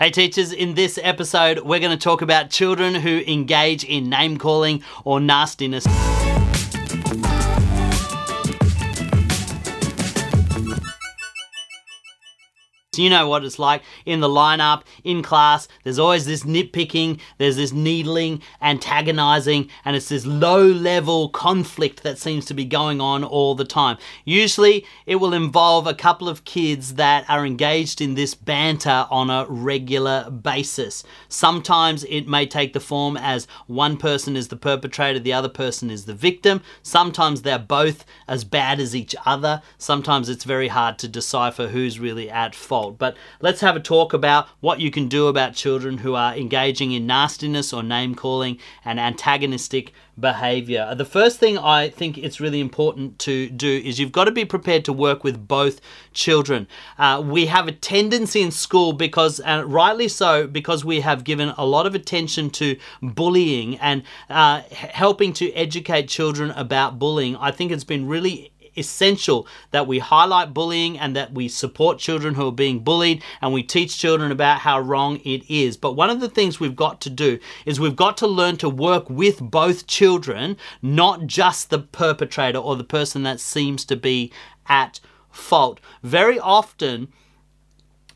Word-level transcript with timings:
Hey 0.00 0.10
teachers, 0.10 0.50
in 0.50 0.72
this 0.72 0.98
episode, 1.02 1.58
we're 1.58 1.78
going 1.78 1.90
to 1.90 2.02
talk 2.02 2.22
about 2.22 2.48
children 2.48 2.94
who 2.94 3.22
engage 3.26 3.84
in 3.84 4.08
name 4.08 4.38
calling 4.38 4.82
or 5.04 5.20
nastiness. 5.20 5.84
You 13.00 13.08
know 13.08 13.28
what 13.28 13.44
it's 13.44 13.58
like 13.58 13.82
in 14.04 14.20
the 14.20 14.28
lineup, 14.28 14.82
in 15.04 15.22
class. 15.22 15.68
There's 15.84 15.98
always 15.98 16.26
this 16.26 16.42
nitpicking, 16.42 17.18
there's 17.38 17.56
this 17.56 17.72
needling, 17.72 18.42
antagonizing, 18.60 19.70
and 19.86 19.96
it's 19.96 20.10
this 20.10 20.26
low 20.26 20.66
level 20.66 21.30
conflict 21.30 22.02
that 22.02 22.18
seems 22.18 22.44
to 22.46 22.54
be 22.54 22.66
going 22.66 23.00
on 23.00 23.24
all 23.24 23.54
the 23.54 23.64
time. 23.64 23.96
Usually, 24.26 24.84
it 25.06 25.16
will 25.16 25.32
involve 25.32 25.86
a 25.86 25.94
couple 25.94 26.28
of 26.28 26.44
kids 26.44 26.94
that 26.94 27.24
are 27.28 27.46
engaged 27.46 28.02
in 28.02 28.14
this 28.14 28.34
banter 28.34 29.06
on 29.10 29.30
a 29.30 29.46
regular 29.48 30.30
basis. 30.30 31.02
Sometimes 31.28 32.04
it 32.04 32.28
may 32.28 32.44
take 32.44 32.74
the 32.74 32.80
form 32.80 33.16
as 33.16 33.46
one 33.66 33.96
person 33.96 34.36
is 34.36 34.48
the 34.48 34.56
perpetrator, 34.56 35.18
the 35.18 35.32
other 35.32 35.48
person 35.48 35.90
is 35.90 36.04
the 36.04 36.14
victim. 36.14 36.60
Sometimes 36.82 37.42
they're 37.42 37.58
both 37.58 38.04
as 38.28 38.44
bad 38.44 38.78
as 38.78 38.94
each 38.94 39.16
other. 39.24 39.62
Sometimes 39.78 40.28
it's 40.28 40.44
very 40.44 40.68
hard 40.68 40.98
to 40.98 41.08
decipher 41.08 41.68
who's 41.68 41.98
really 41.98 42.28
at 42.28 42.54
fault 42.54 42.89
But 42.90 43.16
let's 43.40 43.60
have 43.60 43.76
a 43.76 43.80
talk 43.80 44.12
about 44.12 44.48
what 44.60 44.80
you 44.80 44.90
can 44.90 45.08
do 45.08 45.26
about 45.28 45.54
children 45.54 45.98
who 45.98 46.14
are 46.14 46.34
engaging 46.34 46.92
in 46.92 47.06
nastiness 47.06 47.72
or 47.72 47.82
name 47.82 48.14
calling 48.14 48.58
and 48.84 48.98
antagonistic 49.00 49.92
behavior. 50.18 50.94
The 50.94 51.04
first 51.04 51.38
thing 51.38 51.58
I 51.58 51.88
think 51.88 52.18
it's 52.18 52.40
really 52.40 52.60
important 52.60 53.18
to 53.20 53.48
do 53.48 53.82
is 53.84 53.98
you've 53.98 54.12
got 54.12 54.24
to 54.24 54.32
be 54.32 54.44
prepared 54.44 54.84
to 54.84 54.92
work 54.92 55.24
with 55.24 55.48
both 55.48 55.80
children. 56.12 56.68
Uh, 56.98 57.22
we 57.24 57.46
have 57.46 57.68
a 57.68 57.72
tendency 57.72 58.42
in 58.42 58.50
school 58.50 58.92
because, 58.92 59.40
and 59.40 59.72
rightly 59.72 60.08
so, 60.08 60.46
because 60.46 60.84
we 60.84 61.00
have 61.00 61.24
given 61.24 61.54
a 61.56 61.64
lot 61.64 61.86
of 61.86 61.94
attention 61.94 62.50
to 62.50 62.76
bullying 63.02 63.78
and 63.78 64.02
uh, 64.28 64.60
helping 64.70 65.32
to 65.34 65.52
educate 65.52 66.08
children 66.08 66.50
about 66.50 66.98
bullying. 66.98 67.36
I 67.36 67.50
think 67.50 67.72
it's 67.72 67.84
been 67.84 68.06
really 68.06 68.52
essential 68.76 69.46
that 69.70 69.86
we 69.86 69.98
highlight 69.98 70.54
bullying 70.54 70.98
and 70.98 71.14
that 71.16 71.32
we 71.32 71.48
support 71.48 71.98
children 71.98 72.34
who 72.34 72.48
are 72.48 72.52
being 72.52 72.80
bullied 72.80 73.22
and 73.40 73.52
we 73.52 73.62
teach 73.62 73.98
children 73.98 74.32
about 74.32 74.60
how 74.60 74.78
wrong 74.78 75.20
it 75.24 75.48
is. 75.50 75.76
But 75.76 75.92
one 75.92 76.10
of 76.10 76.20
the 76.20 76.28
things 76.28 76.60
we've 76.60 76.76
got 76.76 77.00
to 77.02 77.10
do 77.10 77.38
is 77.66 77.80
we've 77.80 77.96
got 77.96 78.16
to 78.18 78.26
learn 78.26 78.56
to 78.58 78.68
work 78.68 79.08
with 79.10 79.40
both 79.40 79.86
children, 79.86 80.56
not 80.82 81.26
just 81.26 81.70
the 81.70 81.78
perpetrator 81.78 82.58
or 82.58 82.76
the 82.76 82.84
person 82.84 83.22
that 83.24 83.40
seems 83.40 83.84
to 83.86 83.96
be 83.96 84.32
at 84.66 85.00
fault. 85.30 85.80
Very 86.02 86.38
often, 86.38 87.08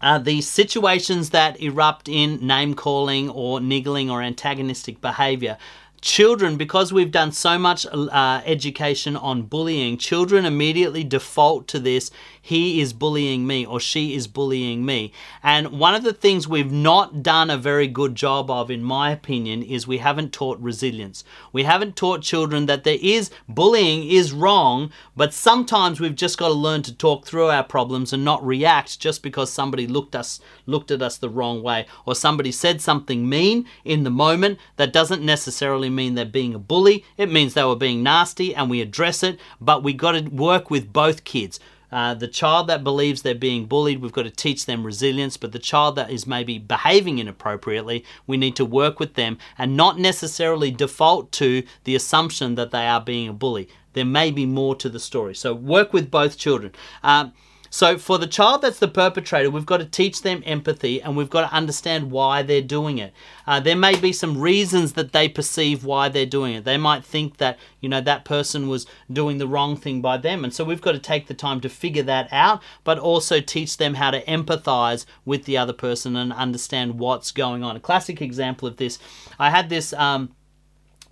uh, 0.01 0.19
the 0.19 0.43
situations 0.43 1.31
that 1.31 1.61
erupt 1.61 2.09
in 2.09 2.47
name 2.47 2.75
calling 2.75 3.31
or 3.31 3.61
niggling 3.61 4.11
or 4.11 4.21
antagonistic 4.21 5.01
behavior 5.01 5.57
children, 6.05 6.57
because 6.57 6.93
we've 6.93 7.11
done 7.11 7.33
so 7.33 7.59
much 7.59 7.87
uh, 7.87 8.43
education 8.45 9.17
on 9.17 9.43
bullying, 9.43 9.97
children 9.97 10.45
immediately 10.45 11.03
default 11.03 11.67
to 11.69 11.81
this 11.81 12.11
he 12.45 12.83
is 12.83 12.93
bullying 12.93 13.47
me 13.47 13.65
or 13.65 13.81
she 13.81 14.15
is 14.15 14.27
bullying 14.27 14.85
me. 14.85 15.11
And 15.43 15.79
one 15.79 15.95
of 15.95 16.03
the 16.03 16.13
things 16.13 16.47
we've 16.47 16.71
not 16.71 17.23
done 17.23 17.49
a 17.49 17.57
very 17.57 17.89
good 17.89 18.15
job 18.15 18.51
of, 18.51 18.71
in 18.71 18.85
my 18.85 19.11
opinion, 19.11 19.63
is 19.63 19.87
we 19.87 19.97
haven't 19.97 20.35
taught 20.35 20.61
resilience. 20.61 21.25
We 21.55 21.63
haven't 21.63 21.97
taught 21.97 22.21
children 22.21 22.67
that 22.67 22.85
there 22.85 22.99
is 23.01 23.31
bullying 23.49 24.07
is 24.07 24.35
wrong, 24.35 24.93
but 25.17 25.33
sometimes 25.33 26.01
we've 26.01 26.15
just 26.15 26.37
got 26.37 26.49
to 26.49 26.55
learn 26.55 26.83
to 26.83 26.95
talk 26.95 27.25
through 27.25 27.49
our 27.49 27.65
problems 27.65 28.13
and 28.13 28.23
not 28.23 28.45
react 28.45 29.01
just 29.01 29.23
because 29.23 29.51
somebody 29.51 29.87
looked 29.87 30.15
us 30.15 30.39
looked 30.67 30.91
at 30.91 31.01
us 31.01 31.17
the 31.17 31.29
wrong 31.31 31.63
way 31.63 31.87
or 32.05 32.15
somebody 32.15 32.53
said 32.53 32.81
something 32.81 33.27
mean 33.27 33.65
in 33.85 34.03
the 34.03 34.11
moment 34.11 34.59
that 34.77 34.93
doesn't 34.93 35.23
necessarily 35.23 35.89
mean 35.95 36.15
they're 36.15 36.25
being 36.25 36.55
a 36.55 36.59
bully. 36.59 37.05
It 37.17 37.31
means 37.31 37.55
they 37.55 37.65
were 37.65 37.77
being 37.77 38.03
nasty 38.03 38.55
and 38.55 38.69
we 38.69 38.81
address 38.81 39.23
it, 39.23 39.39
but 39.61 39.83
we 39.83 39.93
got 39.93 40.13
to 40.13 40.23
work 40.29 40.71
with 40.71 40.93
both 40.93 41.25
kids. 41.25 41.61
Uh, 41.93 42.13
the 42.13 42.27
child 42.27 42.67
that 42.67 42.83
believes 42.83 43.23
they're 43.23 43.37
being 43.37 43.67
bullied, 43.67 44.03
we've 44.03 44.11
got 44.11 44.25
to 44.25 44.31
teach 44.31 44.67
them 44.67 44.85
resilience. 44.85 45.37
But 45.37 45.53
the 45.53 45.61
child 45.61 45.95
that 45.95 46.11
is 46.11 46.27
maybe 46.27 46.59
behaving 46.59 47.21
inappropriately, 47.21 48.05
we 48.27 48.37
need 48.37 48.57
to 48.57 48.65
work 48.65 48.99
with 48.99 49.15
them 49.15 49.39
and 49.57 49.77
not 49.77 49.97
necessarily 49.99 50.73
default 50.73 51.31
to 51.33 51.63
the 51.85 51.95
assumption 51.95 52.57
that 52.57 52.73
they 52.73 52.89
are 52.89 53.01
being 53.01 53.29
a 53.29 53.33
bully. 53.33 53.69
There 53.93 54.05
may 54.05 54.33
be 54.33 54.45
more 54.45 54.75
to 54.75 54.89
the 54.89 54.99
story. 54.99 55.37
So 55.37 55.55
work 55.55 55.93
with 55.93 56.11
both 56.11 56.37
children. 56.37 56.73
Um, 57.05 57.33
so 57.75 57.99
for 57.99 58.19
the 58.19 58.29
child 58.29 58.63
that's 58.63 58.79
the 58.79 58.87
perpetrator, 58.87 59.51
we've 59.51 59.67
got 59.67 59.79
to 59.79 59.85
teach 59.85 60.23
them 60.23 60.45
empathy 60.47 61.03
and 61.03 61.17
we've 61.17 61.29
got 61.29 61.41
to 61.41 61.53
understand 61.53 62.13
why 62.13 62.41
they're 62.41 62.63
doing 62.63 62.99
it. 62.99 63.13
Uh, 63.49 63.59
there 63.59 63.75
may 63.75 63.99
be 63.99 64.13
some 64.13 64.41
reasons 64.41 64.93
that 64.93 65.11
they 65.11 65.29
perceive 65.29 65.85
why 65.85 66.09
they're 66.09 66.25
doing 66.25 66.55
it. 66.55 66.63
They 66.65 66.77
might 66.77 67.05
think 67.05 67.39
that, 67.39 67.59
you 67.81 67.89
know, 67.89 68.01
that 68.01 68.25
person 68.25 68.69
was 68.69 68.87
doing 69.13 69.39
the 69.39 69.49
wrong 69.49 69.77
thing 69.77 70.01
by 70.01 70.19
them. 70.19 70.45
And 70.45 70.55
so 70.55 70.63
we've 70.63 70.81
got 70.81 70.93
to 70.93 71.01
take 71.01 71.27
the 71.27 71.35
time 71.35 71.61
to 71.63 71.69
figure 71.69 72.05
that 72.05 72.29
out, 72.33 72.63
but 72.85 73.01
also 73.01 73.41
teach 73.41 73.77
them 73.77 73.95
how 73.95 74.13
to 74.13 74.25
empathize 74.27 75.05
with 75.25 75.45
the 75.45 75.59
other 75.59 75.73
person 75.73 76.15
and 76.15 76.33
understand 76.33 77.01
what's 77.01 77.33
going 77.33 77.65
on. 77.65 77.75
A 77.75 77.81
classic 77.81 78.23
example 78.23 78.69
of 78.69 78.77
this, 78.77 79.01
I 79.37 79.51
had 79.51 79.69
this. 79.69 79.93
Um, 79.95 80.31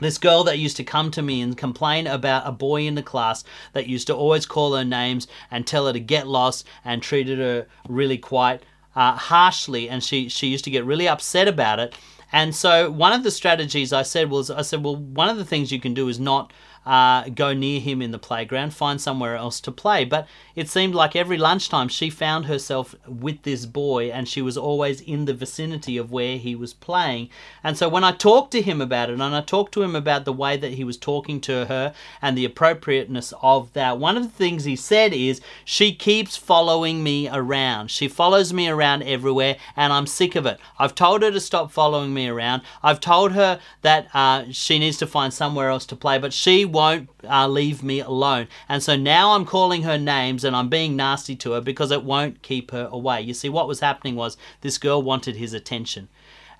this 0.03 0.19
girl 0.19 0.45
that 0.45 0.59
used 0.59 0.77
to 0.77 0.85
come 0.85 1.11
to 1.11 1.23
me 1.23 1.41
and 1.41 1.57
complain 1.57 2.07
about 2.07 2.47
a 2.47 2.53
boy 2.53 2.83
in 2.87 2.95
the 2.95 3.03
class 3.03 3.45
that 3.73 3.87
used 3.87 4.07
to 4.07 4.15
always 4.15 4.47
call 4.47 4.75
her 4.75 4.85
names 4.85 5.27
and 5.51 5.67
tell 5.67 5.87
her 5.87 5.93
to 5.93 6.01
get 6.01 6.27
lost 6.27 6.67
and 6.85 7.03
treated 7.03 7.39
her 7.39 7.67
really 7.89 8.19
quite 8.19 8.63
uh, 8.95 9.13
harshly, 9.13 9.89
and 9.89 10.05
she 10.05 10.29
she 10.29 10.49
used 10.49 10.65
to 10.65 10.71
get 10.71 10.85
really 10.85 11.09
upset 11.09 11.49
about 11.49 11.81
it. 11.81 11.95
And 12.33 12.55
so 12.55 12.91
one 12.91 13.13
of 13.13 13.25
the 13.25 13.31
strategies 13.31 13.93
I 13.93 14.03
said 14.03 14.31
was 14.31 14.51
I 14.51 14.63
said, 14.63 14.83
well, 14.83 14.97
one 14.97 15.29
of 15.29 15.37
the 15.37 15.45
things 15.45 15.71
you 15.71 15.81
can 15.81 15.95
do 15.95 16.09
is 16.09 16.19
not 16.19 16.53
uh, 16.85 17.29
go 17.29 17.53
near 17.53 17.81
him 17.81 18.03
in 18.03 18.11
the 18.11 18.19
playground, 18.19 18.75
find 18.75 19.01
somewhere 19.01 19.37
else 19.37 19.61
to 19.61 19.73
play. 19.73 20.05
But 20.05 20.27
it 20.55 20.69
seemed 20.69 20.95
like 20.95 21.17
every 21.17 21.39
lunchtime 21.39 21.89
she 21.89 22.11
found 22.11 22.47
herself 22.47 22.95
with 23.07 23.43
this 23.43 23.67
boy 23.67 24.11
and 24.11 24.29
she 24.29 24.43
was 24.43 24.57
always 24.57 25.01
in 25.01 25.25
the 25.25 25.35
vicinity 25.35 25.97
of 25.97 26.11
where 26.11 26.37
he 26.37 26.55
was 26.55 26.75
playing. 26.75 27.31
And 27.63 27.77
so 27.77 27.89
when 27.89 28.05
I 28.05 28.13
talked 28.13 28.51
to 28.53 28.63
him 28.63 28.81
about 28.81 29.11
it 29.11 29.15
and 29.15 29.23
I 29.23 29.41
talked 29.41 29.73
to 29.75 29.83
him 29.83 29.97
about 29.97 30.25
the 30.25 30.33
way 30.33 30.57
that 30.57 30.73
he 30.73 30.85
was 30.85 30.97
talking 30.97 31.41
to 31.43 31.67
her 31.67 31.95
and 32.21 32.37
the 32.37 32.45
appropriateness 32.45 33.33
of 33.43 33.73
that, 33.73 33.99
one 33.99 34.17
of 34.17 34.25
the 34.25 34.29
things 34.29 34.65
he 34.65 34.77
said 34.77 35.13
is, 35.13 35.41
She 35.65 35.95
keeps 35.95 36.37
following 36.37 37.03
me 37.03 37.29
around. 37.29 37.91
She 37.91 38.09
follows 38.09 38.53
me 38.53 38.69
around 38.69 39.03
everywhere 39.03 39.57
and 39.77 39.93
I'm 39.93 40.07
sick 40.07 40.35
of 40.35 40.47
it. 40.47 40.59
I've 40.79 40.95
told 40.95 41.23
her 41.23 41.31
to 41.31 41.41
stop 41.41 41.71
following 41.71 42.13
me 42.13 42.29
around. 42.29 42.63
I've 42.83 43.01
told 43.01 43.33
her 43.33 43.61
that 43.83 44.09
uh, 44.13 44.45
she 44.51 44.79
needs 44.79 44.99
to 44.99 45.07
find 45.07 45.33
somewhere 45.33 45.69
else 45.69 45.87
to 45.87 45.97
play, 45.97 46.19
but 46.19 46.33
she 46.33 46.65
won't 46.73 47.11
uh, 47.29 47.47
leave 47.47 47.83
me 47.83 48.01
alone. 48.01 48.49
And 48.69 48.83
so 48.83 48.97
now 48.97 49.33
I'm 49.33 49.45
calling 49.45 49.83
her 49.83 49.99
names 49.99 50.45
and 50.45 50.57
I'm 50.57 50.69
being 50.69 50.97
nasty 50.97 51.37
to 51.37 51.53
her 51.53 51.61
because 51.61 51.91
it 51.91 52.05
won't 52.05 52.43
keep 52.43 52.71
her 52.71 52.89
away. 52.91 53.21
You 53.21 53.35
see, 53.35 53.49
what 53.49 53.69
was 53.69 53.81
happening 53.81 54.17
was 54.17 54.37
this 54.63 54.79
girl 54.79 55.03
wanted 55.03 55.37
his 55.37 55.53
attention. 55.53 56.09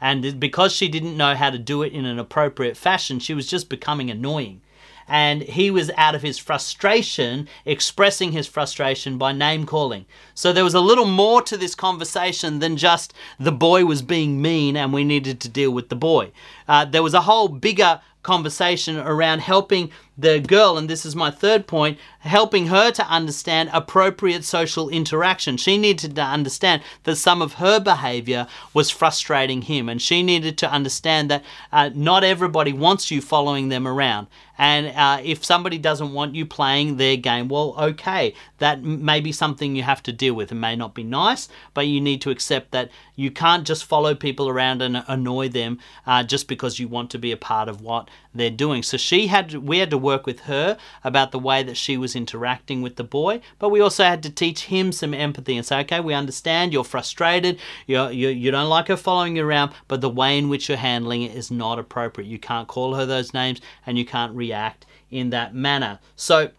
And 0.01 0.39
because 0.39 0.73
she 0.73 0.89
didn't 0.89 1.17
know 1.17 1.35
how 1.35 1.51
to 1.51 1.59
do 1.59 1.83
it 1.83 1.93
in 1.93 2.05
an 2.05 2.19
appropriate 2.19 2.77
fashion, 2.77 3.19
she 3.19 3.35
was 3.35 3.47
just 3.47 3.69
becoming 3.69 4.11
annoying 4.11 4.61
and 5.09 5.43
he 5.43 5.71
was 5.71 5.91
out 5.97 6.15
of 6.15 6.23
his 6.23 6.39
frustration 6.39 7.49
expressing 7.65 8.33
his 8.33 8.47
frustration 8.47 9.19
by 9.19 9.33
name 9.33 9.67
calling. 9.67 10.07
So 10.35 10.53
there 10.53 10.65
was 10.65 10.75
a 10.75 10.81
little 10.81 11.05
more 11.05 11.43
to 11.43 11.57
this 11.57 11.75
conversation 11.75 12.59
than 12.59 12.77
just 12.77 13.13
the 13.39 13.53
boy 13.53 13.85
was 13.85 14.03
being 14.03 14.41
mean 14.41 14.77
and 14.77 14.93
we 14.93 15.05
needed 15.05 15.41
to 15.41 15.49
deal 15.49 15.71
with 15.71 15.89
the 15.89 15.97
boy. 15.97 16.33
Uh, 16.69 16.85
there 16.85 17.03
was 17.03 17.15
a 17.15 17.23
whole 17.23 17.49
bigger 17.49 18.01
conversation 18.23 18.97
around 18.99 19.41
helping 19.41 19.91
the 20.17 20.41
girl, 20.41 20.77
and 20.77 20.91
this 20.91 21.07
is 21.07 21.17
my 21.17 21.31
third 21.31 21.67
point, 21.67 21.99
helping 22.21 22.67
her 22.67 22.91
to 22.91 23.07
understand 23.07 23.71
appropriate 23.73 24.45
social 24.45 24.89
interaction. 24.89 25.57
She 25.57 25.79
needed 25.79 26.15
to 26.17 26.23
understand 26.23 26.83
that 27.05 27.17
some 27.17 27.41
of 27.41 27.55
her 27.55 27.81
behavior 27.81 28.47
was 28.75 28.91
frustrating 28.91 29.63
him, 29.63 29.89
and 29.89 30.01
she 30.01 30.23
needed 30.23 30.59
to 30.59 30.71
understand 30.71 31.31
that 31.31 31.45
uh, 31.73 31.91
not 31.95 32.25
everybody 32.25 32.73
wants 32.73 33.11
you 33.11 33.21
following 33.21 33.69
them 33.69 33.89
around. 33.89 34.27
And 34.59 34.89
uh, 34.95 35.21
if 35.25 35.45
somebody 35.45 35.79
doesn't 35.79 36.13
want 36.13 36.35
you 36.35 36.45
playing 36.45 36.97
their 36.97 37.17
game, 37.17 37.49
well, 37.49 37.75
okay, 37.79 38.35
that 38.59 38.83
may 38.83 39.21
be 39.21 39.33
something 39.33 39.75
you 39.75 39.83
have 39.83 40.03
to 40.05 40.13
deal 40.13 40.35
with. 40.35 40.53
It 40.53 40.57
may 40.57 40.77
not 40.77 40.95
be 40.95 41.03
nice, 41.03 41.49
but 41.75 41.87
you 41.87 42.01
need 42.01 42.21
to 42.21 42.31
accept 42.31 42.71
that 42.73 42.91
you 43.17 43.31
can't 43.31 43.67
just 43.67 43.85
follow 43.85 44.15
people 44.15 44.49
around 44.49 44.83
and 44.83 45.03
annoy 45.09 45.49
them 45.49 45.79
uh, 46.07 46.23
just 46.23 46.49
because 46.49 46.79
you 46.79 46.87
want 46.87 47.11
to 47.11 47.19
be 47.19 47.33
a 47.33 47.37
part 47.37 47.69
of 47.69 47.81
what 47.81 48.09
they're 48.35 48.51
doing. 48.51 48.83
So 48.83 48.97
she 48.97 49.27
had, 49.27 49.55
we 49.55 49.79
had 49.79 49.91
to 49.91 49.99
work 50.03 50.27
with 50.27 50.41
her 50.41 50.77
about 51.05 51.33
the 51.33 51.39
way 51.39 51.63
that 51.63 51.77
she 51.77 51.97
was 51.97 52.17
interacting 52.17 52.83
with 52.83 52.97
the 52.97 53.05
boy, 53.05 53.41
but 53.59 53.71
we 53.71 53.81
also 53.81 54.05
had 54.05 54.23
to 54.25 54.31
teach 54.31 54.65
him 54.65 54.93
some 54.93 55.15
empathy 55.15 55.57
and 55.57 55.65
say, 55.65 55.81
okay, 55.81 56.01
we 56.01 56.15
understand 56.15 56.73
you're 56.73 56.85
frustrated, 56.85 57.59
you're, 57.87 58.11
you 58.11 58.29
you 58.29 58.51
don't 58.51 58.69
like 58.69 58.89
her 58.89 58.97
following 58.97 59.37
you 59.37 59.47
around, 59.47 59.73
but 59.89 60.01
the 60.01 60.11
way 60.11 60.37
in 60.37 60.49
which 60.49 60.69
you're 60.69 60.79
handling 60.79 61.23
it 61.23 61.35
is 61.35 61.51
not 61.51 61.79
appropriate. 61.79 62.29
You 62.29 62.39
can't 62.39 62.69
call 62.69 62.95
her 62.95 63.07
those 63.07 63.33
names 63.33 63.61
and 63.87 63.97
you 63.99 64.05
can't 64.05 64.35
react 64.35 64.87
in 65.11 65.31
that 65.31 65.55
manner. 65.55 66.01
So 66.17 66.51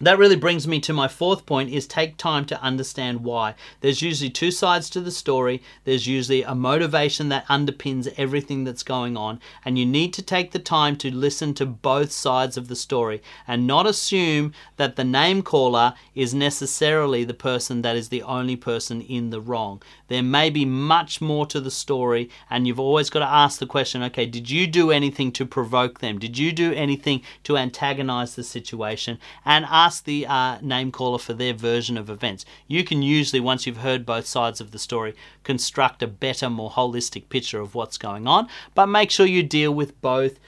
that 0.00 0.18
really 0.18 0.34
brings 0.34 0.66
me 0.66 0.80
to 0.80 0.92
my 0.92 1.06
fourth 1.06 1.46
point 1.46 1.70
is 1.70 1.86
take 1.86 2.16
time 2.16 2.44
to 2.46 2.60
understand 2.60 3.22
why. 3.22 3.54
There's 3.80 4.02
usually 4.02 4.30
two 4.30 4.50
sides 4.50 4.90
to 4.90 5.00
the 5.00 5.12
story. 5.12 5.62
There's 5.84 6.08
usually 6.08 6.42
a 6.42 6.54
motivation 6.54 7.28
that 7.28 7.46
underpins 7.46 8.12
everything 8.16 8.64
that's 8.64 8.82
going 8.82 9.16
on. 9.16 9.40
And 9.64 9.78
you 9.78 9.86
need 9.86 10.12
to 10.14 10.22
take 10.22 10.50
the 10.50 10.58
time 10.58 10.96
to 10.96 11.14
listen 11.14 11.54
to 11.54 11.66
both 11.66 12.10
sides 12.10 12.56
of 12.56 12.66
the 12.66 12.74
story 12.74 13.22
and 13.46 13.68
not 13.68 13.86
assume 13.86 14.52
that 14.78 14.96
the 14.96 15.04
name 15.04 15.42
caller 15.42 15.94
is 16.14 16.34
necessarily 16.34 17.22
the 17.22 17.32
person 17.32 17.82
that 17.82 17.94
is 17.94 18.08
the 18.08 18.22
only 18.22 18.56
person 18.56 19.00
in 19.00 19.30
the 19.30 19.40
wrong. 19.40 19.80
There 20.08 20.24
may 20.24 20.50
be 20.50 20.64
much 20.64 21.20
more 21.20 21.46
to 21.46 21.60
the 21.60 21.70
story 21.70 22.30
and 22.50 22.66
you've 22.66 22.80
always 22.80 23.10
got 23.10 23.20
to 23.20 23.26
ask 23.26 23.60
the 23.60 23.66
question 23.66 24.02
okay 24.02 24.26
did 24.26 24.50
you 24.50 24.66
do 24.66 24.90
anything 24.90 25.30
to 25.32 25.46
provoke 25.46 26.00
them? 26.00 26.18
Did 26.18 26.36
you 26.36 26.50
do 26.50 26.72
anything 26.72 27.22
to 27.44 27.56
antagonize 27.56 28.34
the 28.34 28.42
situation? 28.42 29.18
And 29.44 29.64
ask 29.66 29.83
the 30.00 30.26
uh, 30.26 30.58
name 30.60 30.90
caller 30.90 31.18
for 31.18 31.34
their 31.34 31.52
version 31.52 31.96
of 31.96 32.10
events. 32.10 32.44
You 32.66 32.84
can 32.84 33.02
usually, 33.02 33.40
once 33.40 33.66
you've 33.66 33.78
heard 33.78 34.06
both 34.06 34.26
sides 34.26 34.60
of 34.60 34.70
the 34.70 34.78
story, 34.78 35.14
construct 35.42 36.02
a 36.02 36.06
better, 36.06 36.48
more 36.50 36.70
holistic 36.70 37.28
picture 37.28 37.60
of 37.60 37.74
what's 37.74 37.98
going 37.98 38.26
on, 38.26 38.48
but 38.74 38.86
make 38.86 39.10
sure 39.10 39.26
you 39.26 39.42
deal 39.42 39.72
with 39.72 40.00
both 40.00 40.38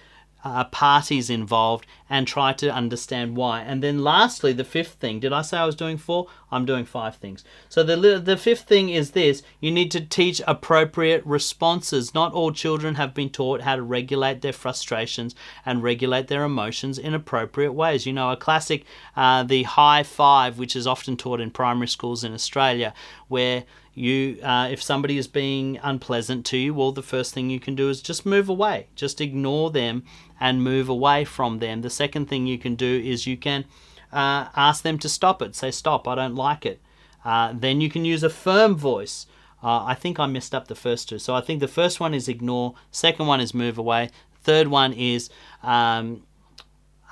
uh, 0.45 0.65
parties 0.65 1.29
involved 1.29 1.87
and 2.09 2.27
try 2.27 2.53
to 2.53 2.73
understand 2.73 3.37
why. 3.37 3.61
And 3.61 3.83
then 3.83 4.03
lastly, 4.03 4.53
the 4.53 4.65
fifth 4.65 4.95
thing. 4.95 5.21
Did 5.21 5.33
I 5.33 5.43
say 5.43 5.59
I 5.59 5.67
was 5.67 5.75
doing 5.75 5.97
four? 5.97 6.27
I'm 6.51 6.65
doing 6.65 6.85
five 6.85 7.17
things. 7.17 7.45
So 7.69 7.83
the 7.83 8.19
the 8.19 8.37
fifth 8.37 8.63
thing 8.63 8.89
is 8.91 9.11
this: 9.11 9.43
you 9.61 9.71
need 9.71 9.91
to 9.91 10.01
teach 10.01 10.41
appropriate 10.47 11.25
responses. 11.27 12.15
Not 12.15 12.33
all 12.33 12.53
children 12.53 12.95
have 12.95 13.15
been 13.15 13.31
taught 13.31 13.63
how 13.63 13.77
to 13.77 13.83
regulate 13.83 14.41
their 14.41 14.53
frustrations 14.53 15.35
and 15.65 15.83
regulate 15.83 16.29
their 16.29 16.45
emotions 16.45 16.99
in 16.99 17.15
appropriate 17.15 17.73
ways. 17.73 18.07
You 18.07 18.13
know, 18.13 18.31
a 18.31 18.37
classic, 18.37 18.85
uh, 19.17 19.43
the 19.43 19.65
high 19.65 20.03
five, 20.03 20.59
which 20.59 20.77
is 20.77 20.87
often 20.87 21.17
taught 21.17 21.41
in 21.41 21.51
primary 21.51 21.89
schools 21.89 22.23
in 22.23 22.33
Australia, 22.33 22.95
where 23.29 23.65
you 23.97 24.39
uh, 24.43 24.69
if 24.71 24.83
somebody 24.83 25.17
is 25.17 25.27
being 25.27 25.81
unpleasant 25.83 26.45
to 26.45 26.59
you 26.59 26.75
well 26.75 26.93
the 26.93 27.03
first 27.03 27.33
thing 27.33 27.49
you 27.49 27.59
can 27.59 27.75
do 27.75 27.89
is 27.89 28.03
just 28.03 28.27
move 28.27 28.49
away 28.49 28.87
just 28.95 29.23
ignore 29.23 29.71
them 29.71 30.05
and 30.39 30.63
move 30.63 30.89
away 30.89 31.25
from 31.25 31.59
them 31.61 31.81
the 31.81 31.89
second 31.97 32.27
thing 32.29 32.47
you 32.47 32.59
can 32.59 32.75
do 32.75 32.93
is 33.05 33.27
you 33.27 33.37
can 33.37 33.65
uh, 34.13 34.43
ask 34.55 34.83
them 34.83 34.99
to 34.99 35.09
stop 35.09 35.43
it. 35.43 35.55
Say 35.55 35.71
stop 35.71 36.07
i 36.07 36.15
don't 36.15 36.35
like 36.37 36.65
it. 36.73 36.81
Uh, 37.25 37.53
then 37.65 37.81
you 37.81 37.91
can 37.91 38.05
use 38.05 38.23
a 38.23 38.31
firm 38.31 38.77
voice. 38.77 39.27
Uh, 39.63 39.83
i 39.93 39.95
think 39.95 40.21
i 40.21 40.27
messed 40.27 40.55
up 40.55 40.69
the 40.69 40.83
first 40.87 41.09
two. 41.09 41.19
So 41.19 41.35
i 41.35 41.41
think 41.41 41.61
the 41.61 41.75
first 41.81 42.01
one 42.01 42.15
is 42.15 42.29
ignore 42.29 42.75
second 42.91 43.27
one 43.27 43.41
is 43.41 43.53
move 43.55 43.79
away 43.79 44.11
third 44.47 44.69
one 44.69 44.93
is 44.93 45.29
um, 45.63 46.23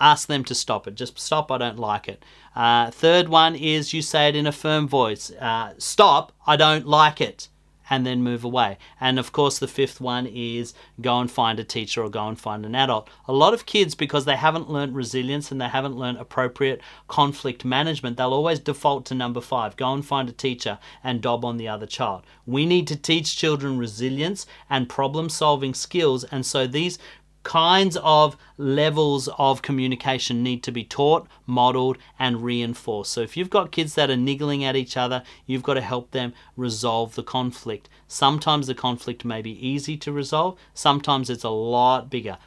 ask 0.00 0.28
them 0.28 0.44
to 0.44 0.54
stop 0.54 0.86
it. 0.86 0.94
Just 0.94 1.18
stop, 1.18 1.50
I 1.50 1.58
don't 1.58 1.78
like 1.78 2.08
it. 2.08 2.24
Uh, 2.54 2.90
third 2.90 3.28
one 3.28 3.56
is 3.56 3.92
you 3.92 4.02
say 4.02 4.28
it 4.28 4.36
in 4.36 4.46
a 4.46 4.52
firm 4.52 4.86
voice. 4.86 5.32
Uh, 5.32 5.74
stop, 5.78 6.32
I 6.46 6.56
don't 6.56 6.86
like 6.86 7.20
it, 7.20 7.48
and 7.90 8.06
then 8.06 8.22
move 8.22 8.44
away. 8.44 8.78
And 9.00 9.18
of 9.18 9.32
course, 9.32 9.58
the 9.58 9.68
fifth 9.68 10.00
one 10.00 10.26
is 10.26 10.74
go 11.00 11.18
and 11.18 11.30
find 11.30 11.58
a 11.58 11.64
teacher 11.64 12.02
or 12.02 12.08
go 12.08 12.26
and 12.28 12.38
find 12.38 12.64
an 12.64 12.74
adult. 12.74 13.08
A 13.26 13.32
lot 13.32 13.54
of 13.54 13.66
kids, 13.66 13.94
because 13.94 14.24
they 14.24 14.36
haven't 14.36 14.70
learned 14.70 14.94
resilience 14.94 15.50
and 15.50 15.60
they 15.60 15.68
haven't 15.68 15.96
learned 15.96 16.18
appropriate 16.18 16.80
conflict 17.08 17.64
management, 17.64 18.16
they'll 18.16 18.32
always 18.32 18.58
default 18.58 19.06
to 19.06 19.14
number 19.14 19.40
five 19.40 19.76
go 19.76 19.92
and 19.92 20.04
find 20.04 20.28
a 20.28 20.32
teacher 20.32 20.78
and 21.02 21.20
dob 21.20 21.44
on 21.44 21.56
the 21.56 21.68
other 21.68 21.86
child. 21.86 22.22
We 22.46 22.66
need 22.66 22.86
to 22.88 22.96
teach 22.96 23.36
children 23.36 23.78
resilience 23.78 24.46
and 24.70 24.88
problem 24.88 25.28
solving 25.28 25.74
skills, 25.74 26.24
and 26.24 26.44
so 26.44 26.66
these 26.66 26.98
kinds 27.44 27.96
of 27.98 28.36
levels 28.56 29.28
of 29.38 29.62
communication 29.62 30.42
need 30.42 30.62
to 30.64 30.72
be 30.72 30.82
taught, 30.82 31.28
modeled, 31.46 31.98
and 32.18 32.42
reinforced. 32.42 33.12
So 33.12 33.20
if 33.20 33.36
you've 33.36 33.50
got 33.50 33.70
kids 33.70 33.94
that 33.94 34.10
are 34.10 34.16
niggling 34.16 34.64
at 34.64 34.74
each 34.74 34.96
other, 34.96 35.22
you've 35.46 35.62
got 35.62 35.74
to 35.74 35.80
help 35.80 36.10
them 36.10 36.34
resolve 36.56 37.14
the 37.14 37.22
conflict. 37.22 37.88
Sometimes 38.08 38.66
the 38.66 38.74
conflict 38.74 39.24
may 39.24 39.42
be 39.42 39.66
easy 39.66 39.96
to 39.98 40.10
resolve, 40.10 40.58
sometimes 40.72 41.30
it's 41.30 41.44
a 41.44 41.50
lot 41.50 42.10
bigger. 42.10 42.38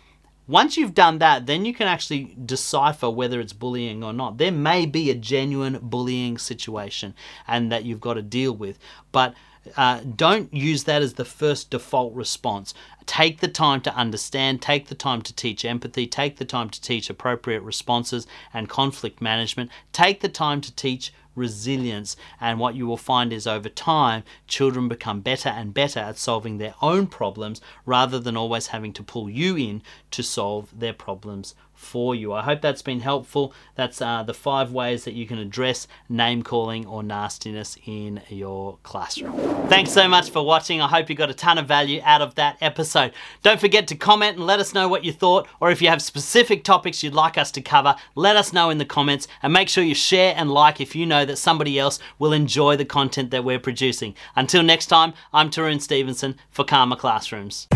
Once 0.47 0.77
you've 0.77 0.93
done 0.93 1.19
that, 1.19 1.45
then 1.45 1.65
you 1.65 1.73
can 1.73 1.89
actually 1.89 2.33
decipher 2.45 3.09
whether 3.09 3.41
it's 3.41 3.51
bullying 3.51 4.01
or 4.01 4.13
not. 4.13 4.37
There 4.37 4.51
may 4.51 4.85
be 4.85 5.09
a 5.09 5.15
genuine 5.15 5.77
bullying 5.81 6.37
situation 6.37 7.13
and 7.45 7.69
that 7.69 7.83
you've 7.83 7.99
got 7.99 8.13
to 8.13 8.21
deal 8.21 8.53
with, 8.53 8.79
but 9.11 9.33
uh, 9.75 10.01
don't 10.15 10.53
use 10.53 10.83
that 10.85 11.01
as 11.01 11.13
the 11.13 11.25
first 11.25 11.69
default 11.69 12.13
response. 12.13 12.73
Take 13.05 13.39
the 13.39 13.47
time 13.47 13.81
to 13.81 13.95
understand, 13.95 14.61
take 14.61 14.87
the 14.87 14.95
time 14.95 15.21
to 15.23 15.33
teach 15.33 15.65
empathy, 15.65 16.07
take 16.07 16.37
the 16.37 16.45
time 16.45 16.69
to 16.69 16.81
teach 16.81 17.09
appropriate 17.09 17.61
responses 17.61 18.27
and 18.53 18.69
conflict 18.69 19.21
management, 19.21 19.71
take 19.93 20.19
the 20.21 20.29
time 20.29 20.61
to 20.61 20.75
teach 20.75 21.13
resilience. 21.35 22.17
And 22.41 22.59
what 22.59 22.75
you 22.75 22.85
will 22.87 22.97
find 22.97 23.31
is 23.31 23.47
over 23.47 23.69
time, 23.69 24.23
children 24.47 24.87
become 24.87 25.21
better 25.21 25.49
and 25.49 25.73
better 25.73 25.99
at 25.99 26.17
solving 26.17 26.57
their 26.57 26.75
own 26.81 27.07
problems 27.07 27.61
rather 27.85 28.19
than 28.19 28.35
always 28.35 28.67
having 28.67 28.91
to 28.93 29.03
pull 29.03 29.29
you 29.29 29.55
in 29.55 29.81
to 30.11 30.23
solve 30.23 30.77
their 30.77 30.93
problems 30.93 31.55
for 31.77 32.15
you. 32.15 32.33
I 32.33 32.41
hope 32.41 32.59
that's 32.59 32.81
been 32.81 32.99
helpful. 32.99 33.53
That's 33.75 34.01
uh, 34.01 34.23
the 34.23 34.33
five 34.33 34.71
ways 34.71 35.05
that 35.05 35.13
you 35.13 35.27
can 35.27 35.37
address 35.37 35.87
name 36.09 36.41
calling 36.41 36.85
or 36.87 37.03
nastiness 37.03 37.77
in 37.85 38.21
your 38.29 38.79
classroom. 38.83 39.33
Thanks 39.67 39.91
so 39.91 40.07
much 40.07 40.31
for 40.31 40.43
watching. 40.43 40.81
I 40.81 40.87
hope 40.87 41.09
you 41.09 41.15
got 41.15 41.29
a 41.29 41.35
ton 41.35 41.57
of 41.57 41.67
value 41.67 42.01
out 42.03 42.21
of 42.21 42.35
that 42.35 42.57
episode. 42.61 43.13
Don't 43.43 43.59
forget 43.59 43.87
to 43.87 43.95
comment 43.95 44.37
and 44.37 44.45
let 44.45 44.59
us 44.59 44.73
know 44.73 44.87
what 44.87 45.05
you 45.05 45.13
thought, 45.13 45.47
or 45.61 45.69
if 45.69 45.81
you 45.81 45.87
have 45.87 46.01
specific 46.01 46.63
topics 46.63 47.03
you'd 47.03 47.13
like 47.13 47.37
us 47.37 47.51
to 47.51 47.61
cover, 47.61 47.95
let 48.15 48.35
us 48.35 48.51
know 48.51 48.71
in 48.71 48.79
the 48.79 48.85
comments 48.85 49.27
and 49.43 49.53
make 49.53 49.69
sure 49.69 49.83
you 49.83 49.95
share 49.95 50.33
and 50.35 50.51
like 50.51 50.81
if 50.81 50.95
you 50.95 51.05
know 51.05 51.25
that 51.25 51.37
somebody 51.37 51.77
else 51.77 51.99
will 52.17 52.33
enjoy 52.33 52.75
the 52.75 52.85
content 52.85 53.29
that 53.29 53.43
we're 53.43 53.59
producing. 53.59 54.15
Until 54.35 54.63
next 54.63 54.87
time, 54.87 55.13
I'm 55.31 55.51
Tarun 55.51 55.79
Stevenson 55.79 56.37
for 56.49 56.65
Karma 56.65 56.95
Classrooms. 56.95 57.67